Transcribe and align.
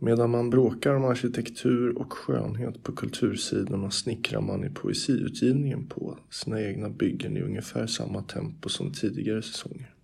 Medan 0.00 0.30
man 0.30 0.50
bråkar 0.50 0.94
om 0.94 1.04
arkitektur 1.04 1.98
och 1.98 2.12
skönhet 2.12 2.82
på 2.82 2.92
kultursidorna 2.92 3.90
snickrar 3.90 4.40
man 4.40 4.64
i 4.64 4.70
poesiutgivningen 4.70 5.86
på 5.86 6.18
sina 6.30 6.62
egna 6.62 6.90
byggen 6.90 7.36
i 7.36 7.42
ungefär 7.42 7.86
samma 7.86 8.22
tempo 8.22 8.68
som 8.68 8.92
tidigare 8.92 9.42
säsonger. 9.42 9.94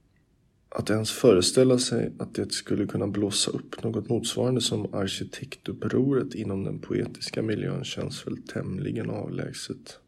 Att 0.68 0.90
ens 0.90 1.10
föreställa 1.12 1.78
sig 1.78 2.12
att 2.18 2.34
det 2.34 2.52
skulle 2.52 2.86
kunna 2.86 3.06
blåsa 3.06 3.50
upp 3.50 3.82
något 3.82 4.08
motsvarande 4.08 4.60
som 4.60 4.94
arkitektupproret 4.94 6.34
inom 6.34 6.64
den 6.64 6.78
poetiska 6.78 7.42
miljön 7.42 7.84
känns 7.84 8.26
väl 8.26 8.42
tämligen 8.42 9.10
avlägset. 9.10 9.98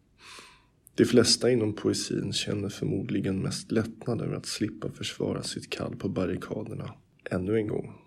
De 0.94 1.04
flesta 1.04 1.50
inom 1.50 1.72
poesin 1.72 2.32
känner 2.32 2.68
förmodligen 2.68 3.42
mest 3.42 3.72
lättnad 3.72 4.20
över 4.20 4.34
att 4.34 4.46
slippa 4.46 4.90
försvara 4.90 5.42
sitt 5.42 5.70
kall 5.70 5.96
på 5.96 6.08
barrikaderna 6.08 6.94
ännu 7.30 7.56
en 7.56 7.68
gång. 7.68 8.05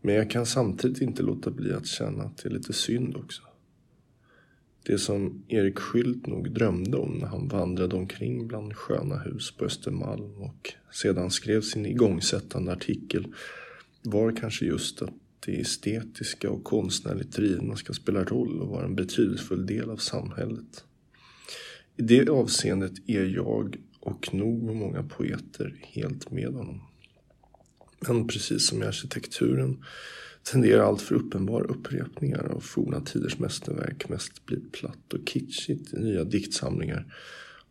Men 0.00 0.14
jag 0.14 0.30
kan 0.30 0.46
samtidigt 0.46 1.02
inte 1.02 1.22
låta 1.22 1.50
bli 1.50 1.72
att 1.72 1.86
känna 1.86 2.24
att 2.24 2.36
det 2.36 2.48
är 2.48 2.52
lite 2.52 2.72
synd 2.72 3.16
också. 3.16 3.42
Det 4.82 4.98
som 4.98 5.44
Erik 5.48 5.78
Skylt 5.78 6.26
nog 6.26 6.50
drömde 6.50 6.96
om 6.96 7.18
när 7.18 7.26
han 7.26 7.48
vandrade 7.48 7.96
omkring 7.96 8.48
bland 8.48 8.76
sköna 8.76 9.18
hus 9.18 9.56
på 9.56 9.64
Östermalm 9.64 10.42
och 10.42 10.72
sedan 10.92 11.30
skrev 11.30 11.60
sin 11.60 11.86
igångsättande 11.86 12.72
artikel 12.72 13.34
var 14.02 14.36
kanske 14.36 14.64
just 14.64 15.02
att 15.02 15.14
det 15.46 15.60
estetiska 15.60 16.50
och 16.50 16.64
konstnärligt 16.64 17.32
drivna 17.32 17.76
ska 17.76 17.92
spela 17.92 18.24
roll 18.24 18.60
och 18.60 18.68
vara 18.68 18.84
en 18.84 18.94
betydelsefull 18.94 19.66
del 19.66 19.90
av 19.90 19.96
samhället. 19.96 20.84
I 21.96 22.02
det 22.02 22.28
avseendet 22.28 22.92
är 23.06 23.24
jag 23.24 23.76
och 24.00 24.34
nog 24.34 24.74
många 24.74 25.02
poeter 25.02 25.80
helt 25.82 26.30
med 26.30 26.54
honom. 26.54 26.87
Men 28.00 28.26
precis 28.26 28.66
som 28.66 28.82
i 28.82 28.86
arkitekturen 28.86 29.84
tenderar 30.42 30.82
allt 30.82 31.02
för 31.02 31.14
uppenbara 31.14 31.64
upprepningar 31.64 32.44
av 32.44 32.60
forna 32.60 33.00
tiders 33.00 33.38
mästerverk 33.38 34.08
mest 34.08 34.46
bli 34.46 34.60
platt 34.72 35.12
och 35.12 35.28
kitschigt 35.28 35.94
i 35.94 35.98
nya 35.98 36.24
diktsamlingar 36.24 37.14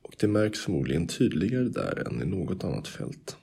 och 0.01 0.15
det 0.19 0.27
märks 0.27 0.59
förmodligen 0.59 1.07
tydligare 1.07 1.69
där 1.69 2.07
än 2.07 2.21
i 2.21 2.25
något 2.25 2.63
annat 2.63 2.87
fält. 2.87 3.37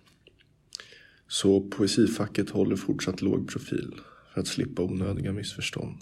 Så 1.28 1.60
poesifacket 1.60 2.50
håller 2.50 2.76
fortsatt 2.76 3.22
låg 3.22 3.48
profil 3.48 3.94
för 4.34 4.40
att 4.40 4.46
slippa 4.46 4.82
onödiga 4.82 5.32
missförstånd. 5.32 5.96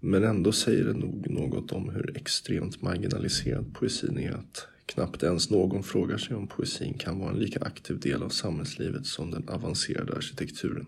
Men 0.00 0.24
ändå 0.24 0.52
säger 0.52 0.84
det 0.84 0.92
nog 0.92 1.30
något 1.30 1.72
om 1.72 1.90
hur 1.90 2.16
extremt 2.16 2.82
marginaliserad 2.82 3.74
poesin 3.74 4.18
är 4.18 4.32
att 4.32 4.66
knappt 4.90 5.22
ens 5.22 5.50
någon 5.50 5.82
frågar 5.82 6.18
sig 6.18 6.36
om 6.36 6.46
poesin 6.46 6.94
kan 6.94 7.18
vara 7.18 7.30
en 7.30 7.38
lika 7.38 7.60
aktiv 7.60 8.00
del 8.00 8.22
av 8.22 8.28
samhällslivet 8.28 9.06
som 9.06 9.30
den 9.30 9.48
avancerade 9.48 10.16
arkitekturen. 10.16 10.86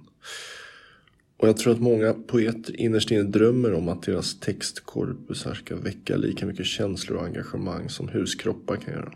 Och 1.36 1.48
jag 1.48 1.56
tror 1.56 1.72
att 1.72 1.80
många 1.80 2.12
poeter 2.12 2.80
innerst 2.80 3.10
inne 3.10 3.22
drömmer 3.22 3.72
om 3.72 3.88
att 3.88 4.02
deras 4.02 4.40
textkorpusar 4.40 5.54
ska 5.54 5.76
väcka 5.76 6.16
lika 6.16 6.46
mycket 6.46 6.66
känslor 6.66 7.18
och 7.18 7.24
engagemang 7.24 7.88
som 7.88 8.08
huskroppar 8.08 8.76
kan 8.76 8.94
göra. 8.94 9.12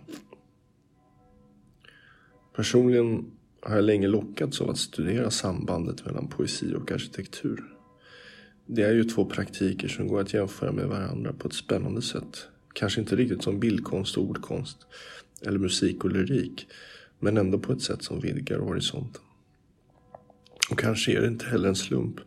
Personligen 2.57 3.31
har 3.63 3.75
jag 3.75 3.85
länge 3.85 4.09
lockats 4.09 4.61
av 4.61 4.71
att 4.71 4.79
studera 4.79 5.31
sambandet 5.31 6.05
mellan 6.05 6.29
poesi 6.29 6.75
och 6.75 6.93
arkitektur. 6.93 7.65
Det 8.67 8.83
är 8.83 8.93
ju 8.93 9.05
två 9.05 9.25
praktiker 9.25 9.89
som 9.89 10.09
går 10.09 10.21
att 10.21 10.35
jämföra 10.35 10.73
med 10.73 10.89
varandra 10.89 11.33
på 11.33 11.49
ett 11.49 11.55
spännande 11.55 12.03
sätt. 12.03 12.49
Kanske 12.79 13.01
inte 13.01 13.17
riktigt 13.17 13.43
som 13.43 13.61
bildkonst 13.61 14.17
och 14.17 14.25
ordkonst 14.25 14.79
eller 15.43 15.59
musik 15.59 16.05
och 16.05 16.11
lyrik, 16.11 16.67
men 17.19 17.37
ändå 17.37 17.59
på 17.59 17.73
ett 17.73 17.83
sätt 17.83 18.03
som 18.03 18.21
vidgar 18.21 18.59
horisonten. 18.59 19.23
Och 20.71 20.79
kanske 20.79 21.13
är 21.13 21.21
det 21.21 21.27
inte 21.27 21.47
heller 21.47 21.69
en 21.69 21.77
slump 21.77 22.21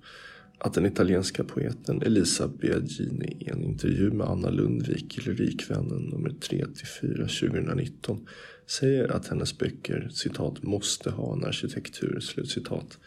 att 0.58 0.74
den 0.74 0.86
italienska 0.86 1.44
poeten 1.44 2.02
Elisa 2.02 2.48
Biagini 2.48 3.38
i 3.40 3.50
en 3.50 3.64
intervju 3.64 4.12
med 4.12 4.28
Anna 4.28 4.50
Lundvik 4.50 5.18
i 5.18 5.22
Lyrikvännen 5.22 6.02
nummer 6.02 6.30
3-4 6.30 7.50
2019 7.52 8.28
säger 8.68 9.12
att 9.12 9.28
hennes 9.28 9.58
böcker 9.58 10.10
citat 10.12 10.64
måste 10.64 11.10
ha 11.10 11.34
en 11.34 11.46
arkitektur 11.46 12.20
slutcitat 12.20 13.00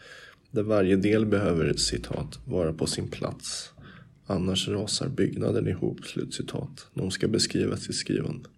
där 0.51 0.63
varje 0.63 0.95
del 0.95 1.25
behöver 1.25 1.73
citat 1.73 2.39
vara 2.45 2.73
på 2.73 2.87
sin 2.87 3.07
plats 3.07 3.73
annars 4.25 4.67
rasar 4.67 5.09
byggnaden 5.09 5.67
ihop 5.67 6.05
slutcitat. 6.05 6.87
De 6.93 7.11
ska 7.11 7.27
beskrivas 7.27 7.89
i 7.89 7.93
skrivande. 7.93 8.49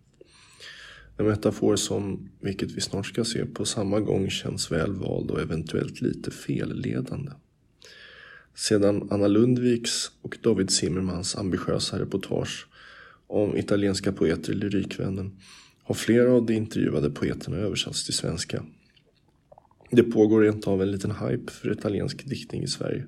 En 1.17 1.25
metafor 1.25 1.75
som, 1.75 2.29
vilket 2.39 2.71
vi 2.71 2.81
snart 2.81 3.05
ska 3.05 3.25
se, 3.25 3.45
på 3.45 3.65
samma 3.65 3.99
gång 3.99 4.29
känns 4.29 4.71
väl 4.71 4.93
vald 4.93 5.31
och 5.31 5.41
eventuellt 5.41 6.01
lite 6.01 6.31
felledande. 6.31 7.31
Sedan 8.55 9.07
Anna 9.11 9.27
Lundviks 9.27 10.11
och 10.21 10.37
David 10.41 10.69
Zimmermans 10.69 11.35
ambitiösa 11.35 11.99
reportage 11.99 12.67
om 13.27 13.57
italienska 13.57 14.11
poeter 14.11 14.51
i 14.53 14.55
Lyrikvännen 14.55 15.31
har 15.83 15.95
flera 15.95 16.31
av 16.31 16.45
de 16.45 16.53
intervjuade 16.53 17.09
poeterna 17.09 17.57
översatts 17.57 18.05
till 18.05 18.13
svenska. 18.13 18.65
Det 19.91 20.03
pågår 20.03 20.41
rent 20.41 20.67
av 20.67 20.81
en 20.81 20.91
liten 20.91 21.11
hype 21.11 21.51
för 21.51 21.71
italiensk 21.71 22.25
diktning 22.25 22.63
i 22.63 22.67
Sverige. 22.67 23.05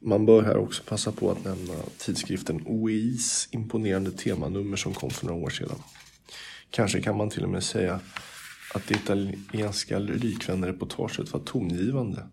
Man 0.00 0.26
bör 0.26 0.42
här 0.42 0.56
också 0.56 0.82
passa 0.82 1.12
på 1.12 1.30
att 1.30 1.44
nämna 1.44 1.74
tidskriften 1.98 2.62
OEIs 2.66 3.48
imponerande 3.50 4.10
temanummer 4.10 4.76
som 4.76 4.94
kom 4.94 5.10
för 5.10 5.26
några 5.26 5.44
år 5.44 5.50
sedan. 5.50 5.78
Kanske 6.70 7.00
kan 7.00 7.16
man 7.16 7.30
till 7.30 7.44
och 7.44 7.50
med 7.50 7.62
säga 7.62 8.00
att 8.74 8.86
det 8.86 8.94
italienska 8.94 9.98
lyrikvännerreportaget 9.98 11.32
var 11.32 11.40
tongivande 11.40 12.26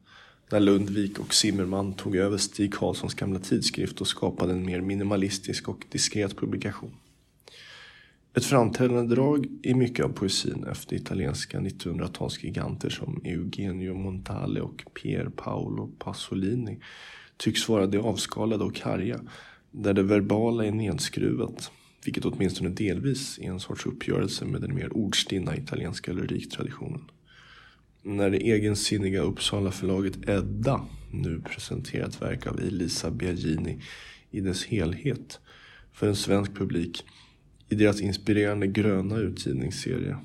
när 0.51 0.59
Lundvik 0.59 1.19
och 1.19 1.33
Zimmerman 1.33 1.93
tog 1.93 2.15
över 2.15 2.37
Stig 2.37 2.73
Carlssons 2.73 3.13
gamla 3.13 3.39
tidskrift 3.39 4.01
och 4.01 4.07
skapade 4.07 4.53
en 4.53 4.65
mer 4.65 4.81
minimalistisk 4.81 5.69
och 5.69 5.85
diskret 5.89 6.37
publikation. 6.37 6.95
Ett 8.37 8.45
framträdande 8.45 9.15
drag 9.15 9.47
i 9.63 9.73
mycket 9.73 10.05
av 10.05 10.09
poesin 10.09 10.65
efter 10.71 10.95
italienska 10.95 11.59
1900-talsgiganter 11.59 12.89
som 12.89 13.21
Eugenio 13.23 13.93
Montale 13.93 14.61
och 14.61 14.83
Pier 14.93 15.29
Paolo 15.35 15.91
Pasolini 15.99 16.79
tycks 17.37 17.69
vara 17.69 17.87
det 17.87 17.97
avskalade 17.97 18.63
och 18.63 18.75
karga, 18.75 19.19
där 19.71 19.93
det 19.93 20.03
verbala 20.03 20.65
är 20.65 20.71
nedskruvat 20.71 21.71
vilket 22.05 22.25
åtminstone 22.25 22.69
delvis 22.69 23.39
är 23.39 23.51
en 23.51 23.59
sorts 23.59 23.85
uppgörelse 23.85 24.45
med 24.45 24.61
den 24.61 24.75
mer 24.75 24.97
ordstinna 24.97 25.57
italienska 25.57 26.13
lyriktraditionen. 26.13 27.01
När 28.01 28.29
det 28.29 28.37
egensinniga 28.37 29.21
Uppsala 29.21 29.71
förlaget 29.71 30.29
Edda 30.29 30.85
nu 31.11 31.41
presenterar 31.41 32.07
ett 32.07 32.21
verk 32.21 32.47
av 32.47 32.59
Elisa 32.59 33.11
Biagini 33.11 33.81
i 34.31 34.41
dess 34.41 34.65
helhet 34.65 35.39
för 35.93 36.07
en 36.07 36.15
svensk 36.15 36.55
publik 36.55 37.03
i 37.69 37.75
deras 37.75 38.01
inspirerande 38.01 38.67
gröna 38.67 39.17
utgivningsserie 39.17 40.17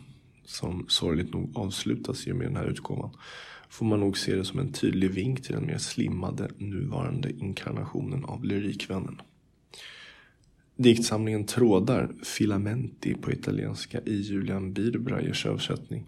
som 0.44 0.87
sorgligt 0.88 1.32
nog 1.32 1.50
avslutas 1.54 2.26
i 2.26 2.32
och 2.32 2.37
med 2.37 2.47
den 2.47 2.56
här 2.56 2.66
utgåvan 2.66 3.10
får 3.70 3.86
man 3.86 4.00
nog 4.00 4.19
se 4.19 4.34
det 4.34 4.44
som 4.44 4.58
en 4.58 4.72
tydlig 4.72 5.10
vink 5.10 5.42
till 5.42 5.54
den 5.54 5.66
mer 5.66 5.78
slimmade 5.78 6.48
nuvarande 6.58 7.31
inkarnationen 7.31 8.25
av 8.25 8.44
Lyrikvännen. 8.44 9.20
Diktsamlingen 10.76 11.47
Trådar, 11.47 12.12
Filamenti 12.22 13.14
på 13.14 13.32
italienska 13.32 14.00
i 14.00 14.14
Julian 14.14 14.72
Biederbreyers 14.72 15.47
översättning, 15.47 16.06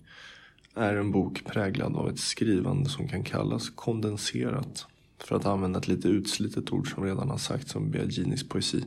är 0.74 0.96
en 0.96 1.10
bok 1.10 1.44
präglad 1.44 1.96
av 1.96 2.08
ett 2.08 2.18
skrivande 2.18 2.90
som 2.90 3.08
kan 3.08 3.24
kallas 3.24 3.70
kondenserat, 3.70 4.86
för 5.18 5.36
att 5.36 5.46
använda 5.46 5.78
ett 5.78 5.88
lite 5.88 6.08
utslitet 6.08 6.72
ord 6.72 6.94
som 6.94 7.04
redan 7.04 7.30
har 7.30 7.38
sagts 7.38 7.76
om 7.76 7.90
Biaginis 7.90 8.48
poesi 8.48 8.84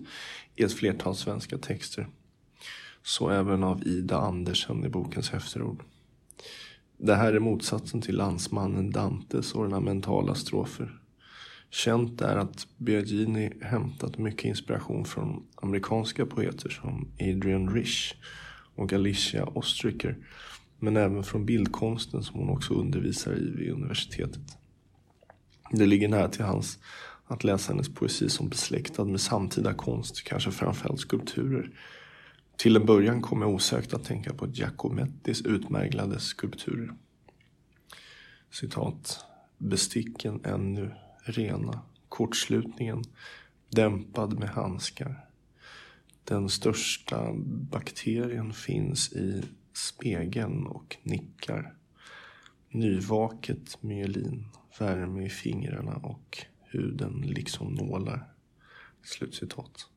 i 0.55 0.63
ett 0.63 0.73
flertal 0.73 1.15
svenska 1.15 1.57
texter. 1.57 2.07
Så 3.03 3.29
även 3.29 3.63
av 3.63 3.87
Ida 3.87 4.17
Andersen 4.17 4.85
i 4.85 4.89
bokens 4.89 5.33
efterord. 5.33 5.83
Det 6.97 7.15
här 7.15 7.33
är 7.33 7.39
motsatsen 7.39 8.01
till 8.01 8.17
landsmannen 8.17 8.91
Dantes 8.91 9.55
ornamentala 9.55 10.35
strofer 10.35 10.99
Känt 11.75 12.21
är 12.21 12.35
att 12.35 12.67
Biagini 12.77 13.51
hämtat 13.61 14.17
mycket 14.17 14.45
inspiration 14.45 15.05
från 15.05 15.43
amerikanska 15.55 16.25
poeter 16.25 16.69
som 16.69 17.07
Adrian 17.19 17.69
Rich 17.69 18.13
och 18.75 18.93
Alicia 18.93 19.45
Ostriker. 19.45 20.17
Men 20.79 20.97
även 20.97 21.23
från 21.23 21.45
bildkonsten 21.45 22.23
som 22.23 22.39
hon 22.39 22.49
också 22.49 22.73
undervisar 22.73 23.33
i 23.33 23.51
vid 23.51 23.71
universitetet. 23.71 24.57
Det 25.71 25.85
ligger 25.85 26.07
nära 26.07 26.29
till 26.29 26.45
hans 26.45 26.79
att 27.27 27.43
läsa 27.43 27.73
hennes 27.73 27.93
poesi 27.93 28.29
som 28.29 28.49
besläktad 28.49 29.05
med 29.05 29.21
samtida 29.21 29.73
konst, 29.73 30.23
kanske 30.23 30.51
framförallt 30.51 30.99
skulpturer. 30.99 31.71
Till 32.57 32.75
en 32.75 32.85
början 32.85 33.21
kom 33.21 33.41
jag 33.41 33.51
osökt 33.51 33.93
att 33.93 34.03
tänka 34.03 34.33
på 34.33 34.47
Giacomettis 34.47 35.41
utmärglade 35.41 36.19
skulpturer. 36.19 36.93
Citat. 38.51 39.25
Besticken 39.57 40.41
ännu 40.43 40.91
rena, 41.23 41.81
kortslutningen 42.09 43.03
dämpad 43.69 44.39
med 44.39 44.49
handskar. 44.49 45.25
Den 46.23 46.49
största 46.49 47.33
bakterien 47.45 48.53
finns 48.53 49.13
i 49.13 49.43
spegeln 49.73 50.67
och 50.67 50.97
nickar. 51.03 51.75
Nyvaket 52.69 53.83
myelin, 53.83 54.47
värme 54.79 55.25
i 55.25 55.29
fingrarna 55.29 55.95
och 55.95 56.37
huden 56.63 57.21
liksom 57.21 57.73
nålar. 57.73 58.27
Slutcitat. 59.03 59.89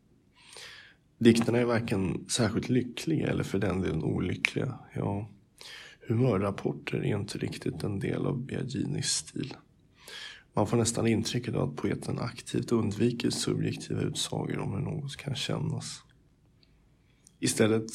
Dikterna 1.19 1.59
är 1.59 1.65
varken 1.65 2.25
särskilt 2.29 2.69
lyckliga 2.69 3.29
eller 3.29 3.45
för 3.45 3.59
den 3.59 3.81
delen 3.81 4.05
olyckliga. 4.05 4.79
Ja, 4.95 5.29
humörrapporter 6.09 6.99
är 6.99 7.19
inte 7.19 7.39
riktigt 7.39 7.83
en 7.83 7.99
del 7.99 8.27
av 8.27 8.39
Biaginis 8.39 9.07
stil. 9.07 9.55
Man 10.55 10.67
får 10.67 10.77
nästan 10.77 11.07
intrycket 11.07 11.55
av 11.55 11.69
att 11.69 11.77
poeten 11.77 12.19
aktivt 12.19 12.73
undviker 12.73 13.31
subjektiva 13.31 14.01
utsagor 14.01 14.59
om 14.59 14.73
hur 14.73 14.81
något 14.81 15.17
kan 15.17 15.35
kännas. 15.35 16.03
Istället 17.41 17.87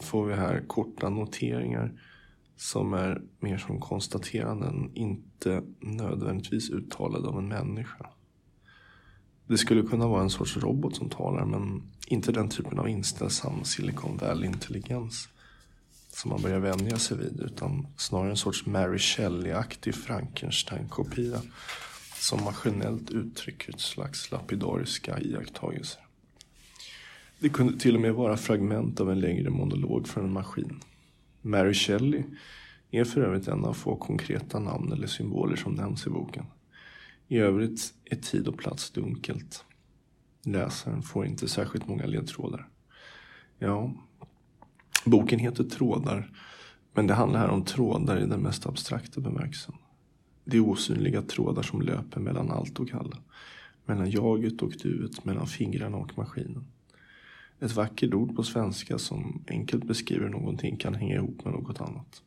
får 0.00 0.26
vi 0.26 0.34
här 0.34 0.64
korta 0.66 1.08
noteringar 1.08 2.00
som 2.56 2.94
är 2.94 3.22
mer 3.40 3.58
som 3.58 3.80
konstateranden, 3.80 4.90
inte 4.94 5.62
nödvändigtvis 5.80 6.70
uttalade 6.70 7.28
av 7.28 7.38
en 7.38 7.48
människa. 7.48 8.10
Det 9.48 9.58
skulle 9.58 9.82
kunna 9.82 10.06
vara 10.06 10.22
en 10.22 10.30
sorts 10.30 10.56
robot 10.56 10.96
som 10.96 11.08
talar 11.08 11.44
men 11.44 11.82
inte 12.06 12.32
den 12.32 12.48
typen 12.48 12.78
av 12.78 12.88
inställsam 12.88 13.64
Silicon 13.64 14.16
Valley-intelligens 14.16 15.28
som 16.08 16.28
man 16.30 16.42
börjar 16.42 16.58
vänja 16.58 16.98
sig 16.98 17.16
vid 17.16 17.40
utan 17.40 17.86
snarare 17.96 18.30
en 18.30 18.36
sorts 18.36 18.66
Mary 18.66 18.98
Shelley-aktig 18.98 19.94
Frankenstein-kopia 19.94 21.40
som 22.14 22.44
maskinellt 22.44 23.10
uttrycker 23.10 23.74
ett 23.74 23.80
slags 23.80 24.30
lapidariska 24.30 25.20
iakttagelser. 25.20 26.00
Det 27.38 27.48
kunde 27.48 27.78
till 27.78 27.94
och 27.94 28.00
med 28.00 28.14
vara 28.14 28.36
fragment 28.36 29.00
av 29.00 29.10
en 29.10 29.20
längre 29.20 29.50
monolog 29.50 30.08
från 30.08 30.24
en 30.24 30.32
maskin. 30.32 30.80
Mary 31.42 31.74
Shelley 31.74 32.22
är 32.90 33.04
för 33.04 33.20
övrigt 33.20 33.48
en 33.48 33.64
av 33.64 33.72
få 33.72 33.96
konkreta 33.96 34.58
namn 34.58 34.92
eller 34.92 35.06
symboler 35.06 35.56
som 35.56 35.74
nämns 35.74 36.06
i 36.06 36.10
boken. 36.10 36.44
I 37.28 37.38
övrigt 37.38 37.94
är 38.04 38.16
tid 38.16 38.48
och 38.48 38.58
plats 38.58 38.90
dunkelt. 38.90 39.64
Läsaren 40.44 41.02
får 41.02 41.26
inte 41.26 41.48
särskilt 41.48 41.88
många 41.88 42.06
ledtrådar. 42.06 42.68
Ja, 43.58 43.94
boken 45.04 45.38
heter 45.38 45.64
Trådar, 45.64 46.30
men 46.92 47.06
det 47.06 47.14
handlar 47.14 47.40
här 47.40 47.48
om 47.48 47.64
trådar 47.64 48.20
i 48.20 48.26
den 48.26 48.40
mest 48.40 48.66
abstrakta 48.66 49.20
bemärkelsen. 49.20 49.74
Det 50.44 50.56
är 50.56 50.68
osynliga 50.68 51.22
trådar 51.22 51.62
som 51.62 51.82
löper 51.82 52.20
mellan 52.20 52.50
allt 52.50 52.80
och 52.80 52.94
alla. 52.94 53.16
Mellan 53.84 54.10
jaget 54.10 54.62
och 54.62 54.72
duet, 54.82 55.24
mellan 55.24 55.46
fingrarna 55.46 55.96
och 55.96 56.18
maskinen. 56.18 56.64
Ett 57.60 57.72
vackert 57.72 58.14
ord 58.14 58.36
på 58.36 58.42
svenska 58.42 58.98
som 58.98 59.44
enkelt 59.48 59.84
beskriver 59.84 60.28
någonting 60.28 60.76
kan 60.76 60.94
hänga 60.94 61.14
ihop 61.14 61.44
med 61.44 61.52
något 61.52 61.80
annat. 61.80 62.22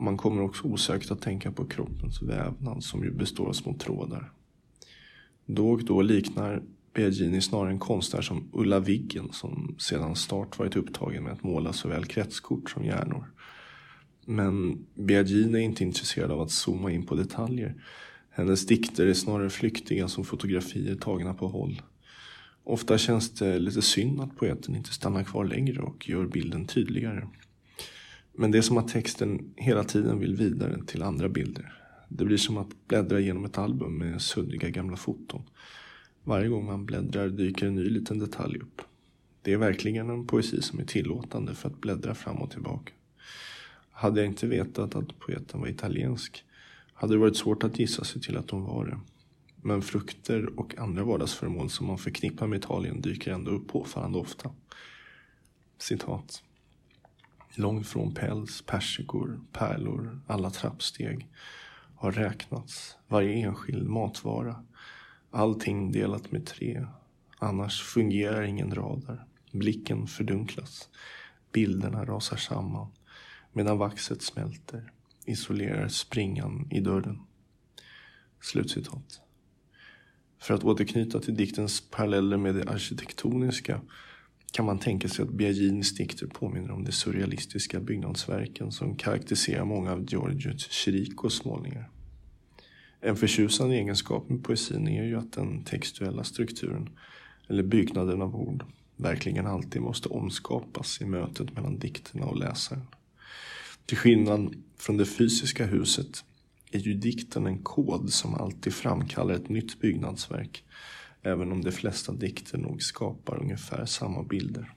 Man 0.00 0.16
kommer 0.16 0.42
också 0.42 0.64
osökt 0.64 1.10
att 1.10 1.22
tänka 1.22 1.52
på 1.52 1.64
kroppens 1.64 2.22
vävnad 2.22 2.84
som 2.84 3.04
ju 3.04 3.10
består 3.10 3.48
av 3.48 3.52
små 3.52 3.74
trådar. 3.74 4.32
Då 5.46 5.70
och 5.70 5.84
då 5.84 6.02
liknar 6.02 6.62
Biagini 6.94 7.40
snarare 7.40 7.70
en 7.70 7.78
konstnär 7.78 8.22
som 8.22 8.48
Ulla 8.52 8.80
Viggen 8.80 9.32
som 9.32 9.76
sedan 9.78 10.16
start 10.16 10.58
varit 10.58 10.76
upptagen 10.76 11.22
med 11.22 11.32
att 11.32 11.42
måla 11.42 11.72
såväl 11.72 12.04
kretskort 12.04 12.70
som 12.70 12.84
hjärnor. 12.84 13.24
Men 14.26 14.84
Biagini 14.94 15.58
är 15.58 15.62
inte 15.62 15.84
intresserad 15.84 16.30
av 16.30 16.40
att 16.40 16.50
zooma 16.50 16.90
in 16.90 17.06
på 17.06 17.14
detaljer. 17.14 17.74
Hennes 18.30 18.66
dikter 18.66 19.06
är 19.06 19.14
snarare 19.14 19.50
flyktiga 19.50 20.08
som 20.08 20.24
fotografier 20.24 20.94
tagna 20.94 21.34
på 21.34 21.48
håll. 21.48 21.82
Ofta 22.64 22.98
känns 22.98 23.30
det 23.30 23.58
lite 23.58 23.82
synd 23.82 24.20
att 24.20 24.36
poeten 24.36 24.76
inte 24.76 24.92
stannar 24.92 25.24
kvar 25.24 25.44
längre 25.44 25.80
och 25.82 26.08
gör 26.08 26.26
bilden 26.26 26.66
tydligare. 26.66 27.26
Men 28.32 28.50
det 28.50 28.58
är 28.58 28.62
som 28.62 28.78
att 28.78 28.88
texten 28.88 29.54
hela 29.56 29.84
tiden 29.84 30.18
vill 30.18 30.36
vidare 30.36 30.84
till 30.86 31.02
andra 31.02 31.28
bilder. 31.28 31.72
Det 32.08 32.24
blir 32.24 32.36
som 32.36 32.58
att 32.58 32.88
bläddra 32.88 33.20
genom 33.20 33.44
ett 33.44 33.58
album 33.58 33.98
med 33.98 34.22
suddiga 34.22 34.68
gamla 34.68 34.96
foton. 34.96 35.42
Varje 36.24 36.48
gång 36.48 36.66
man 36.66 36.86
bläddrar 36.86 37.28
dyker 37.28 37.66
en 37.66 37.74
ny 37.74 37.84
liten 37.84 38.18
detalj 38.18 38.58
upp. 38.58 38.82
Det 39.42 39.52
är 39.52 39.56
verkligen 39.56 40.10
en 40.10 40.26
poesi 40.26 40.62
som 40.62 40.78
är 40.78 40.84
tillåtande 40.84 41.54
för 41.54 41.68
att 41.68 41.80
bläddra 41.80 42.14
fram 42.14 42.36
och 42.36 42.50
tillbaka. 42.50 42.92
Hade 43.90 44.20
jag 44.20 44.26
inte 44.26 44.46
vetat 44.46 44.94
att 44.94 45.18
poeten 45.18 45.60
var 45.60 45.68
italiensk 45.68 46.44
hade 47.00 47.14
det 47.14 47.18
varit 47.18 47.36
svårt 47.36 47.64
att 47.64 47.78
gissa 47.78 48.04
sig 48.04 48.22
till 48.22 48.36
att 48.36 48.50
hon 48.50 48.64
var 48.64 48.86
det. 48.86 48.98
Men 49.62 49.82
frukter 49.82 50.58
och 50.58 50.78
andra 50.78 51.04
vardagsföremål 51.04 51.70
som 51.70 51.86
man 51.86 51.98
förknippar 51.98 52.46
med 52.46 52.58
Italien 52.58 53.00
dyker 53.00 53.32
ändå 53.32 53.50
upp 53.50 53.68
påfallande 53.68 54.18
ofta. 54.18 54.50
Citat. 55.78 56.42
Långt 57.54 57.86
från 57.86 58.14
päls, 58.14 58.62
persikor, 58.62 59.40
pärlor, 59.52 60.20
alla 60.26 60.50
trappsteg 60.50 61.28
har 61.94 62.12
räknats, 62.12 62.96
varje 63.08 63.32
enskild 63.32 63.88
matvara, 63.88 64.64
allting 65.30 65.92
delat 65.92 66.32
med 66.32 66.46
tre. 66.46 66.86
Annars 67.38 67.82
fungerar 67.82 68.42
ingen 68.42 68.74
radar. 68.74 69.26
Blicken 69.52 70.06
fördunklas, 70.06 70.88
bilderna 71.52 72.04
rasar 72.04 72.36
samman 72.36 72.90
medan 73.52 73.78
vaxet 73.78 74.22
smälter, 74.22 74.92
isolerar 75.26 75.88
springan 75.88 76.68
i 76.70 76.80
dörren. 76.80 77.18
Slutcitat. 78.40 79.20
För 80.38 80.54
att 80.54 80.64
återknyta 80.64 81.20
till 81.20 81.36
diktens 81.36 81.90
paralleller 81.90 82.36
med 82.36 82.54
det 82.54 82.70
arkitektoniska 82.70 83.80
kan 84.52 84.64
man 84.64 84.78
tänka 84.78 85.08
sig 85.08 85.22
att 85.22 85.30
Biaginis 85.30 85.94
dikter 85.94 86.26
påminner 86.26 86.70
om 86.70 86.84
de 86.84 86.92
surrealistiska 86.92 87.80
byggnadsverken 87.80 88.72
som 88.72 88.96
karaktäriserar 88.96 89.64
många 89.64 89.92
av 89.92 90.04
Giorgio 90.04 90.58
Chiricos 90.58 91.44
målningar. 91.44 91.90
En 93.00 93.16
förtjusande 93.16 93.76
egenskap 93.76 94.28
med 94.28 94.44
poesin 94.44 94.88
är 94.88 95.04
ju 95.04 95.16
att 95.18 95.32
den 95.32 95.64
textuella 95.64 96.24
strukturen, 96.24 96.88
eller 97.48 97.62
byggnaden 97.62 98.22
av 98.22 98.36
ord, 98.36 98.64
verkligen 98.96 99.46
alltid 99.46 99.82
måste 99.82 100.08
omskapas 100.08 101.00
i 101.00 101.04
mötet 101.04 101.54
mellan 101.54 101.78
dikterna 101.78 102.26
och 102.26 102.36
läsaren. 102.36 102.82
Till 103.86 103.96
skillnad 103.96 104.54
från 104.78 104.96
det 104.96 105.06
fysiska 105.06 105.66
huset 105.66 106.24
är 106.70 106.78
ju 106.78 106.94
dikten 106.94 107.46
en 107.46 107.58
kod 107.58 108.12
som 108.12 108.34
alltid 108.34 108.74
framkallar 108.74 109.34
ett 109.34 109.48
nytt 109.48 109.80
byggnadsverk 109.80 110.64
även 111.22 111.52
om 111.52 111.64
de 111.64 111.72
flesta 111.72 112.12
dikter 112.12 112.58
nog 112.58 112.82
skapar 112.82 113.40
ungefär 113.40 113.86
samma 113.86 114.22
bilder. 114.22 114.72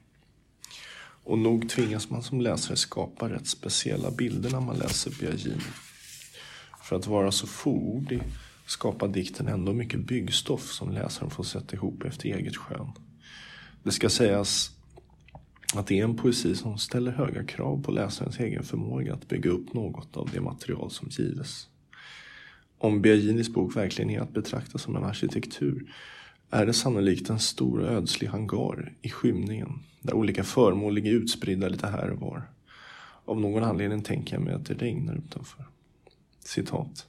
Och 1.23 1.37
nog 1.37 1.69
tvingas 1.69 2.09
man 2.09 2.23
som 2.23 2.41
läsare 2.41 2.77
skapa 2.77 3.29
rätt 3.29 3.47
speciella 3.47 4.11
bilder 4.11 4.51
när 4.51 4.61
man 4.61 4.77
läser 4.77 5.11
Biagini. 5.19 5.61
För 6.83 6.95
att 6.95 7.07
vara 7.07 7.31
så 7.31 7.47
fåordig 7.47 8.21
skapar 8.65 9.07
dikten 9.07 9.47
ändå 9.47 9.73
mycket 9.73 9.99
byggstoff 9.99 10.71
som 10.71 10.91
läsaren 10.91 11.29
får 11.29 11.43
sätta 11.43 11.75
ihop 11.75 12.03
efter 12.03 12.29
eget 12.29 12.57
skön. 12.57 12.91
Det 13.83 13.91
ska 13.91 14.09
sägas 14.09 14.71
att 15.75 15.87
det 15.87 15.99
är 15.99 16.03
en 16.03 16.17
poesi 16.17 16.55
som 16.55 16.77
ställer 16.77 17.11
höga 17.11 17.43
krav 17.43 17.83
på 17.83 17.91
läsarens 17.91 18.39
egen 18.39 18.63
förmåga 18.63 19.13
att 19.13 19.27
bygga 19.27 19.49
upp 19.49 19.73
något 19.73 20.17
av 20.17 20.29
det 20.33 20.41
material 20.41 20.91
som 20.91 21.07
gives. 21.11 21.67
Om 22.77 23.01
Biaginis 23.01 23.49
bok 23.49 23.75
verkligen 23.75 24.09
är 24.09 24.19
att 24.19 24.33
betrakta 24.33 24.77
som 24.77 24.95
en 24.95 25.03
arkitektur 25.03 25.93
är 26.53 26.65
det 26.65 26.73
sannolikt 26.73 27.29
en 27.29 27.39
stor 27.39 27.83
ödslig 27.83 28.27
hangar 28.27 28.93
i 29.01 29.09
skymningen 29.09 29.79
där 30.01 30.13
olika 30.13 30.43
föremål 30.43 30.93
ligger 30.93 31.11
utspridda 31.11 31.67
lite 31.67 31.87
här 31.87 32.09
och 32.09 32.19
var. 32.19 32.49
Av 33.25 33.41
någon 33.41 33.63
anledning 33.63 34.01
tänker 34.01 34.35
jag 34.35 34.43
mig 34.43 34.53
att 34.53 34.65
det 34.65 34.73
regnar 34.73 35.15
utanför. 35.15 35.65
Citat. 36.39 37.07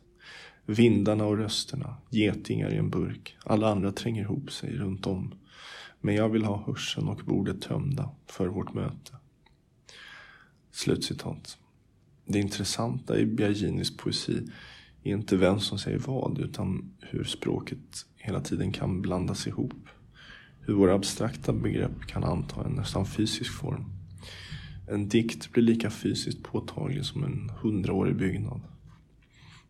Vindarna 0.66 1.26
och 1.26 1.38
rösterna, 1.38 1.96
getingar 2.10 2.74
i 2.74 2.76
en 2.76 2.90
burk, 2.90 3.36
alla 3.44 3.70
andra 3.70 3.92
tränger 3.92 4.22
ihop 4.22 4.52
sig 4.52 4.76
runt 4.76 5.06
om. 5.06 5.34
Men 6.00 6.14
jag 6.14 6.28
vill 6.28 6.44
ha 6.44 6.62
hörseln 6.66 7.08
och 7.08 7.20
bordet 7.24 7.62
tömda 7.62 8.10
för 8.26 8.46
vårt 8.46 8.74
möte. 8.74 9.16
Slutcitat. 10.72 11.58
Det 12.26 12.38
intressanta 12.38 13.18
i 13.18 13.26
Biaginis 13.26 13.96
poesi 13.96 14.48
är 15.02 15.12
inte 15.12 15.36
vem 15.36 15.60
som 15.60 15.78
säger 15.78 15.98
vad 15.98 16.38
utan 16.38 16.94
hur 17.00 17.24
språket 17.24 18.06
hela 18.24 18.40
tiden 18.40 18.72
kan 18.72 19.02
blandas 19.02 19.46
ihop. 19.46 19.88
Hur 20.60 20.74
våra 20.74 20.94
abstrakta 20.94 21.52
begrepp 21.52 22.06
kan 22.06 22.24
anta 22.24 22.64
en 22.64 22.72
nästan 22.72 23.06
fysisk 23.06 23.52
form. 23.52 23.84
En 24.88 25.08
dikt 25.08 25.52
blir 25.52 25.62
lika 25.62 25.90
fysiskt 25.90 26.42
påtaglig 26.42 27.04
som 27.04 27.24
en 27.24 27.52
hundraårig 27.60 28.16
byggnad. 28.16 28.60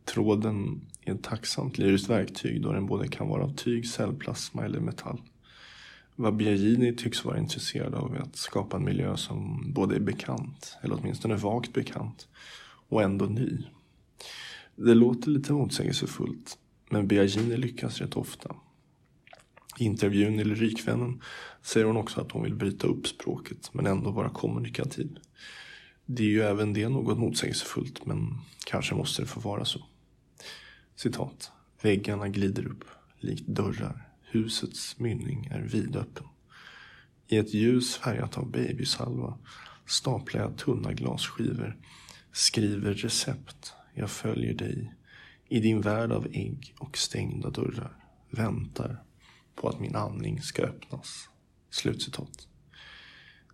Tråden 0.04 0.80
är 1.00 1.14
ett 1.14 1.22
tacksamt 1.22 1.78
lyriskt 1.78 2.10
verktyg 2.10 2.62
då 2.62 2.72
den 2.72 2.86
både 2.86 3.08
kan 3.08 3.28
vara 3.28 3.44
av 3.44 3.54
tyg, 3.54 3.88
cellplasma 3.88 4.64
eller 4.64 4.80
metall. 4.80 5.20
Vad 6.16 6.36
Biagini 6.36 6.96
tycks 6.96 7.24
vara 7.24 7.38
intresserad 7.38 7.94
av 7.94 8.14
är 8.14 8.20
att 8.20 8.36
skapa 8.36 8.76
en 8.76 8.84
miljö 8.84 9.16
som 9.16 9.64
både 9.72 9.96
är 9.96 10.00
bekant, 10.00 10.76
eller 10.82 10.98
åtminstone 11.00 11.36
vagt 11.36 11.72
bekant, 11.72 12.28
och 12.88 13.02
ändå 13.02 13.24
ny. 13.24 13.58
Det 14.76 14.94
låter 14.94 15.30
lite 15.30 15.52
motsägelsefullt, 15.52 16.58
men 16.90 17.08
Biagini 17.08 17.56
lyckas 17.56 18.00
rätt 18.00 18.16
ofta. 18.16 18.56
I 19.78 19.84
intervjun 19.84 20.40
i 20.40 20.44
Lyrikvännen 20.44 21.22
säger 21.62 21.86
hon 21.86 21.96
också 21.96 22.20
att 22.20 22.32
hon 22.32 22.42
vill 22.42 22.54
bryta 22.54 22.86
upp 22.86 23.06
språket 23.06 23.70
men 23.72 23.86
ändå 23.86 24.10
vara 24.10 24.30
kommunikativ. 24.30 25.18
Det 26.06 26.22
är 26.22 26.28
ju 26.28 26.42
även 26.42 26.72
det 26.72 26.88
något 26.88 27.18
motsägelsefullt 27.18 28.06
men 28.06 28.38
kanske 28.66 28.94
måste 28.94 29.22
det 29.22 29.28
få 29.28 29.40
vara 29.40 29.64
så. 29.64 29.84
Citat. 30.96 31.52
Väggarna 31.82 32.28
glider 32.28 32.66
upp. 32.66 32.84
likt 33.20 33.46
dörrar. 33.46 34.08
Husets 34.22 34.98
mynning 34.98 35.46
är 35.50 35.60
vidöppen. 35.60 36.26
I 37.28 37.36
ett 37.36 37.54
ljus 37.54 37.96
färgat 37.96 38.38
av 38.38 38.50
babysalva 38.50 39.38
staplar 39.86 40.40
jag 40.40 40.56
tunna 40.56 40.92
glasskivor, 40.92 41.76
skriver 42.32 42.94
recept, 42.94 43.72
jag 43.94 44.10
följer 44.10 44.54
dig 44.54 44.94
i 45.54 45.60
din 45.60 45.80
värld 45.80 46.12
av 46.12 46.26
ägg 46.32 46.74
och 46.78 46.98
stängda 46.98 47.50
dörrar, 47.50 47.96
väntar 48.30 49.02
på 49.54 49.68
att 49.68 49.80
min 49.80 49.96
andning 49.96 50.42
ska 50.42 50.62
öppnas. 50.62 51.28
Slutcitat. 51.70 52.48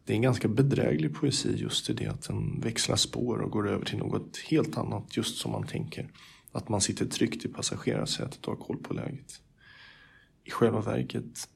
Det 0.05 0.13
är 0.13 0.15
en 0.15 0.23
ganska 0.23 0.49
bedräglig 0.49 1.15
poesi 1.15 1.57
just 1.57 1.91
i 1.91 1.93
det 1.93 2.07
att 2.07 2.23
den 2.23 2.61
växlar 2.61 2.97
spår 2.97 3.41
och 3.41 3.51
går 3.51 3.69
över 3.69 3.85
till 3.85 3.99
något 3.99 4.39
helt 4.39 4.77
annat 4.77 5.17
just 5.17 5.39
som 5.39 5.53
man 5.53 5.67
tänker. 5.67 6.11
Att 6.53 6.69
man 6.69 6.81
sitter 6.81 7.07
tryggt 7.07 7.45
i 7.45 7.49
passagerarsätet 7.49 8.47
och 8.47 8.59
har 8.59 8.65
koll 8.65 8.77
på 8.77 8.95
läget. 8.95 9.41
I 10.45 10.51
själva 10.51 10.81
verket 10.81 11.49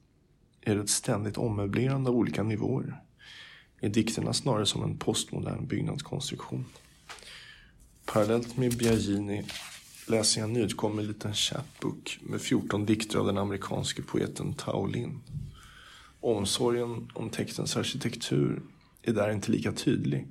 är 0.61 0.75
det 0.75 0.81
ett 0.81 0.91
ständigt 0.91 1.39
ommöblerande 1.39 2.11
av 2.11 2.17
olika 2.17 2.43
nivåer. 2.43 3.03
Är 3.81 3.89
dikterna 3.89 4.33
snarare 4.33 4.67
som 4.67 4.83
en 4.83 4.99
postmodern 4.99 5.67
byggnadskonstruktion. 5.67 6.65
Parallellt 8.05 8.57
med 8.57 8.79
Biagini 8.79 9.45
läser 10.07 10.41
jag 10.41 10.49
en 10.49 10.53
nyutkommen 10.53 11.07
liten 11.07 11.35
chapbook 11.35 12.19
med 12.23 12.41
14 12.41 12.87
dikter 12.87 13.19
av 13.19 13.27
den 13.27 13.39
amerikanske 13.39 14.03
poeten 14.03 14.53
Tao 14.53 14.87
Lin. 14.87 15.21
Omsorgen 16.21 17.11
om 17.15 17.31
textens 17.31 17.77
arkitektur 17.77 18.63
är 19.03 19.13
där 19.13 19.31
inte 19.31 19.53
lika 19.53 19.73
tydlig. 19.73 20.27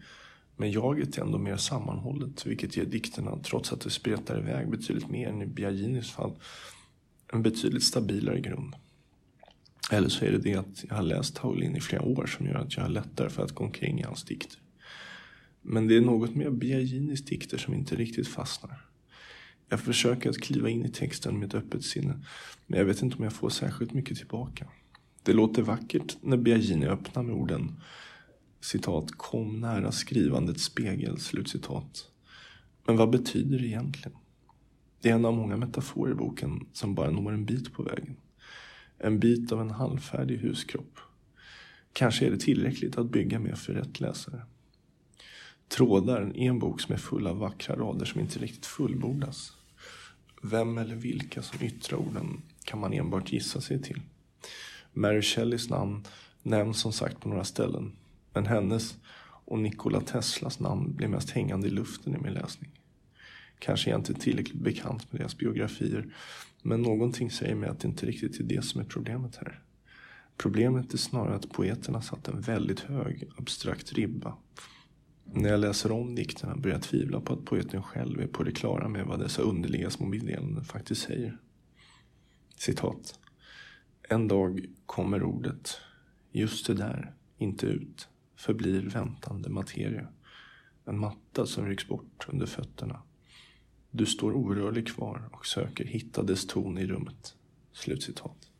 Men 0.55 0.71
jaget 0.71 1.17
är 1.17 1.21
ändå 1.21 1.37
mer 1.37 1.57
sammanhållet, 1.57 2.45
vilket 2.45 2.77
ger 2.77 2.85
dikterna, 2.85 3.39
trots 3.43 3.73
att 3.73 3.81
det 3.81 3.89
spretar 3.89 4.39
iväg 4.39 4.69
betydligt 4.69 5.09
mer 5.09 5.29
än 5.29 5.41
i 5.41 5.45
Biaginis 5.45 6.11
fall, 6.11 6.31
en 7.33 7.43
betydligt 7.43 7.83
stabilare 7.83 8.39
grund. 8.39 8.75
Eller 9.91 10.09
så 10.09 10.25
är 10.25 10.31
det 10.31 10.37
det 10.37 10.55
att 10.55 10.83
jag 10.89 10.95
har 10.95 11.03
läst 11.03 11.35
Taolin 11.35 11.75
i 11.75 11.81
flera 11.81 12.01
år 12.01 12.25
som 12.25 12.45
gör 12.45 12.55
att 12.55 12.75
jag 12.75 12.83
har 12.83 12.89
lättare 12.89 13.29
för 13.29 13.43
att 13.43 13.51
gå 13.51 13.63
omkring 13.63 13.99
i 13.99 14.03
hans 14.03 14.23
dikter. 14.23 14.59
Men 15.61 15.87
det 15.87 15.97
är 15.97 16.01
något 16.01 16.35
med 16.35 16.53
Biaginis 16.53 17.25
dikter 17.25 17.57
som 17.57 17.73
inte 17.73 17.95
riktigt 17.95 18.27
fastnar. 18.27 18.92
Jag 19.69 19.79
försöker 19.79 20.29
att 20.29 20.41
kliva 20.41 20.69
in 20.69 20.85
i 20.85 20.89
texten 20.89 21.39
med 21.39 21.47
ett 21.47 21.55
öppet 21.55 21.83
sinne, 21.83 22.19
men 22.67 22.79
jag 22.79 22.85
vet 22.85 23.01
inte 23.01 23.17
om 23.17 23.23
jag 23.23 23.33
får 23.33 23.49
särskilt 23.49 23.93
mycket 23.93 24.17
tillbaka. 24.17 24.67
Det 25.23 25.33
låter 25.33 25.61
vackert 25.61 26.17
när 26.21 26.37
Biagini 26.37 26.85
öppnar 26.85 27.23
med 27.23 27.35
orden 27.35 27.81
citat, 28.61 29.11
kom 29.11 29.59
nära 29.59 29.91
skrivandets 29.91 30.63
spegel, 30.63 31.19
slutcitat. 31.19 32.07
Men 32.85 32.97
vad 32.97 33.09
betyder 33.09 33.59
det 33.59 33.67
egentligen? 33.67 34.17
Det 35.01 35.09
är 35.09 35.15
en 35.15 35.25
av 35.25 35.33
många 35.33 35.57
metaforer 35.57 36.11
i 36.11 36.15
boken 36.15 36.67
som 36.73 36.95
bara 36.95 37.11
når 37.11 37.31
en 37.31 37.45
bit 37.45 37.73
på 37.73 37.83
vägen. 37.83 38.15
En 38.97 39.19
bit 39.19 39.51
av 39.51 39.61
en 39.61 39.71
halvfärdig 39.71 40.37
huskropp. 40.37 40.99
Kanske 41.93 42.25
är 42.27 42.31
det 42.31 42.39
tillräckligt 42.39 42.97
att 42.97 43.11
bygga 43.11 43.39
med 43.39 43.57
för 43.57 43.73
rätt 43.73 43.99
läsare. 43.99 44.41
Trådar 45.73 46.21
är 46.21 46.37
en 46.37 46.59
bok 46.59 46.81
som 46.81 46.93
är 46.93 46.99
full 46.99 47.27
av 47.27 47.37
vackra 47.37 47.75
rader 47.75 48.05
som 48.05 48.21
inte 48.21 48.39
riktigt 48.39 48.65
fullbordas. 48.65 49.53
Vem 50.41 50.77
eller 50.77 50.95
vilka 50.95 51.41
som 51.41 51.61
yttrar 51.61 51.97
orden 51.97 52.41
kan 52.63 52.79
man 52.79 52.93
enbart 52.93 53.31
gissa 53.31 53.61
sig 53.61 53.81
till. 53.81 54.01
Mary 54.91 55.21
Shelleys 55.21 55.69
namn 55.69 56.03
nämns 56.43 56.79
som 56.79 56.93
sagt 56.93 57.19
på 57.19 57.29
några 57.29 57.43
ställen. 57.43 57.91
Men 58.33 58.45
hennes 58.45 58.97
och 59.45 59.59
Nikola 59.59 60.01
Teslas 60.01 60.59
namn 60.59 60.95
blir 60.95 61.07
mest 61.07 61.29
hängande 61.29 61.67
i 61.67 61.71
luften 61.71 62.15
i 62.15 62.17
min 62.17 62.33
läsning. 62.33 62.71
Kanske 63.59 63.89
är 63.89 63.91
jag 63.91 63.99
inte 63.99 64.13
tillräckligt 64.13 64.61
bekant 64.61 65.11
med 65.11 65.21
deras 65.21 65.37
biografier. 65.37 66.05
Men 66.61 66.81
någonting 66.81 67.31
säger 67.31 67.55
mig 67.55 67.69
att 67.69 67.79
det 67.79 67.87
inte 67.87 68.05
riktigt 68.05 68.39
är 68.39 68.43
det 68.43 68.65
som 68.65 68.81
är 68.81 68.85
problemet 68.85 69.35
här. 69.35 69.61
Problemet 70.37 70.93
är 70.93 70.97
snarare 70.97 71.35
att 71.35 71.51
poeterna 71.51 72.01
satt 72.01 72.27
en 72.27 72.41
väldigt 72.41 72.79
hög, 72.79 73.23
abstrakt 73.37 73.93
ribba. 73.93 74.37
När 75.23 75.49
jag 75.49 75.59
läser 75.59 75.91
om 75.91 76.15
dikterna 76.15 76.55
börjar 76.55 76.75
jag 76.75 76.83
tvivla 76.83 77.21
på 77.21 77.33
att 77.33 77.45
poeten 77.45 77.83
själv 77.83 78.21
är 78.21 78.27
på 78.27 78.43
det 78.43 78.51
klara 78.51 78.87
med 78.87 79.05
vad 79.05 79.19
dessa 79.19 79.41
underliga 79.41 79.89
små 79.89 80.05
meddelanden 80.05 80.63
faktiskt 80.63 81.01
säger. 81.01 81.37
Citat. 82.55 83.19
En 84.09 84.27
dag 84.27 84.65
kommer 84.85 85.23
ordet. 85.23 85.77
Just 86.31 86.67
det 86.67 86.73
där, 86.73 87.13
inte 87.37 87.65
ut, 87.65 88.07
förblir 88.35 88.81
väntande 88.81 89.49
materia. 89.49 90.07
En 90.85 90.99
matta 90.99 91.45
som 91.45 91.65
rycks 91.65 91.87
bort 91.87 92.27
under 92.29 92.45
fötterna. 92.45 93.01
Du 93.91 94.05
står 94.05 94.31
orörlig 94.33 94.87
kvar 94.87 95.29
och 95.31 95.45
söker 95.45 95.85
hitta 95.85 96.23
dess 96.23 96.47
ton 96.47 96.77
i 96.77 96.87
rummet. 96.87 97.35
Slutcitat. 97.71 98.52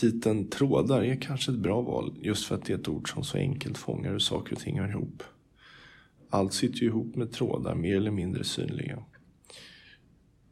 Titeln 0.00 0.50
trådar 0.50 1.02
är 1.02 1.16
kanske 1.16 1.52
ett 1.52 1.58
bra 1.58 1.80
val 1.80 2.14
just 2.22 2.46
för 2.46 2.54
att 2.54 2.64
det 2.64 2.72
är 2.72 2.78
ett 2.78 2.88
ord 2.88 3.12
som 3.12 3.24
så 3.24 3.38
enkelt 3.38 3.78
fångar 3.78 4.12
hur 4.12 4.18
saker 4.18 4.52
och 4.52 4.60
ting 4.60 4.80
hör 4.80 4.88
ihop. 4.88 5.22
Allt 6.30 6.52
sitter 6.52 6.78
ju 6.78 6.86
ihop 6.86 7.16
med 7.16 7.32
trådar 7.32 7.74
mer 7.74 7.96
eller 7.96 8.10
mindre 8.10 8.44
synliga. 8.44 9.04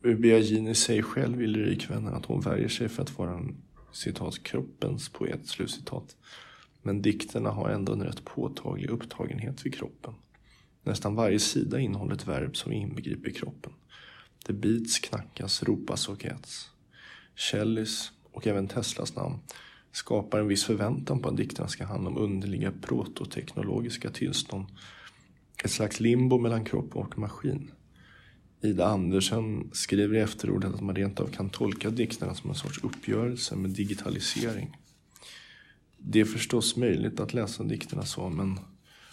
Biagini 0.03 0.75
säger 0.75 1.03
själv 1.03 1.43
i 1.43 1.47
Lyrikvännen 1.47 2.15
att 2.15 2.26
hon 2.26 2.41
värjer 2.41 2.69
sig 2.69 2.88
för 2.88 3.03
att 3.03 3.19
vara 3.19 3.35
en 3.35 3.57
citat, 3.93 4.43
kroppens 4.43 5.09
poet, 5.09 5.47
slutcitat. 5.47 6.17
Men 6.83 7.03
dikterna 7.03 7.50
har 7.50 7.69
ändå 7.69 7.93
en 7.93 8.05
rätt 8.05 8.25
påtaglig 8.25 8.91
upptagenhet 8.91 9.67
vid 9.67 9.75
kroppen. 9.75 10.15
Nästan 10.83 11.15
varje 11.15 11.38
sida 11.38 11.81
innehåller 11.81 12.15
ett 12.15 12.29
verb 12.29 12.57
som 12.57 12.73
inbegriper 12.73 13.31
kroppen. 13.31 13.73
Det 14.47 14.53
bits, 14.53 14.99
knackas, 14.99 15.62
ropas 15.62 16.09
och 16.09 16.25
äts. 16.25 16.71
Shelleys 17.37 18.12
och 18.37 18.47
även 18.47 18.69
Teslas 18.69 19.16
namn 19.16 19.38
skapar 19.93 20.38
en 20.38 20.49
viss 20.49 20.64
förväntan 20.64 21.23
på 21.23 21.28
att 21.28 21.37
dikterna 21.37 21.69
ska 21.69 21.85
handla 21.85 22.11
om 22.11 22.19
underliga 22.19 22.73
prototeknologiska 22.83 24.11
tillstånd. 24.11 24.66
Ett 25.64 25.71
slags 25.71 26.00
limbo 26.00 26.38
mellan 26.38 26.64
kropp 26.64 26.97
och 26.97 27.19
maskin. 27.19 27.71
Ida 28.62 28.87
Andersen 28.87 29.71
skriver 29.73 30.16
i 30.16 30.21
efterordet 30.21 30.75
att 30.75 30.81
man 30.81 30.97
rent 30.97 31.21
av 31.21 31.26
kan 31.26 31.50
tolka 31.50 31.90
dikterna 31.90 32.35
som 32.35 32.50
en 32.50 32.57
sorts 32.57 32.85
uppgörelse 32.85 33.57
med 33.57 33.71
digitalisering. 33.71 34.76
Det 35.99 36.21
är 36.21 36.25
förstås 36.25 36.76
möjligt 36.76 37.21
att 37.21 37.35
läsa 37.35 37.64
dikterna 37.64 38.05
så, 38.05 38.28
men 38.28 38.59